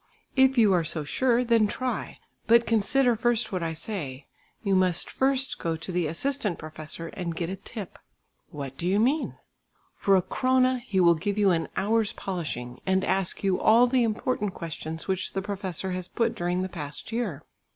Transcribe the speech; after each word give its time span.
"If 0.35 0.57
you 0.57 0.73
are 0.73 0.83
so 0.83 1.03
sure, 1.03 1.43
then 1.43 1.67
try, 1.67 2.17
but 2.47 2.65
consider 2.65 3.15
first 3.15 3.51
what 3.51 3.61
I 3.61 3.73
say. 3.73 4.25
You 4.63 4.73
must 4.73 5.11
first 5.11 5.59
go 5.59 5.75
to 5.75 5.91
the 5.91 6.07
assistant 6.07 6.57
professor 6.57 7.09
and 7.09 7.35
get 7.35 7.51
a 7.51 7.55
'tip'." 7.55 7.99
"What 8.49 8.77
do 8.79 8.87
you 8.87 8.99
mean?" 8.99 9.35
"For 9.93 10.15
a 10.15 10.23
krona 10.23 10.79
he 10.81 10.99
will 10.99 11.13
give 11.13 11.37
you 11.37 11.51
an 11.51 11.69
hour's 11.77 12.13
polishing, 12.13 12.81
and 12.83 13.05
ask 13.05 13.43
you 13.43 13.59
all 13.59 13.85
the 13.85 14.01
important 14.01 14.55
questions 14.55 15.07
which 15.07 15.33
the 15.33 15.41
professor 15.43 15.91
has 15.91 16.07
put 16.07 16.33
during 16.33 16.63
the 16.63 16.67
past 16.69 17.11
year. 17.11 17.43